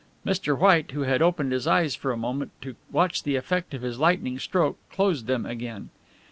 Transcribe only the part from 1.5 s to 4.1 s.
his eyes for a moment to watch the effect of his